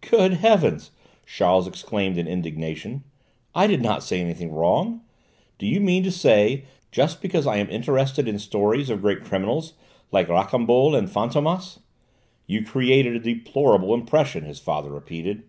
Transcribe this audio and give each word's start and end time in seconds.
"Good 0.00 0.32
heavens!" 0.32 0.92
Charles 1.26 1.68
exclaimed 1.68 2.16
in 2.16 2.26
indignation, 2.26 3.04
"I 3.54 3.66
did 3.66 3.82
not 3.82 4.02
say 4.02 4.18
anything 4.18 4.50
wrong. 4.50 5.02
Do 5.58 5.66
you 5.66 5.78
mean 5.78 6.02
to 6.04 6.10
say 6.10 6.56
that 6.56 6.64
just 6.90 7.20
because 7.20 7.46
I 7.46 7.58
am 7.58 7.68
interested 7.68 8.26
in 8.28 8.38
stories 8.38 8.88
of 8.88 9.02
great 9.02 9.22
criminals 9.24 9.74
like 10.10 10.28
Rocambole 10.30 10.96
and 10.96 11.06
Fantômas" 11.06 11.80
"You 12.46 12.64
created 12.64 13.14
a 13.14 13.18
deplorable 13.34 13.92
impression," 13.92 14.44
his 14.46 14.58
father 14.58 14.88
repeated. 14.90 15.42